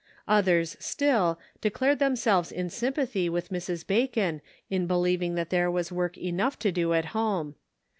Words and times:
Others, 0.27 0.77
still, 0.79 1.37
declared 1.61 1.99
themselves 1.99 2.51
in 2.51 2.71
sympathy 2.71 3.29
with 3.29 3.49
Mrs. 3.51 3.85
Bacon 3.85 4.41
in 4.67 4.87
believing 4.87 5.35
that 5.35 5.51
there 5.51 5.69
was 5.69 5.91
work 5.91 6.17
enough 6.17 6.57
to 6.57 6.71
do 6.71 6.93
at 6.93 7.05
home. 7.13 7.53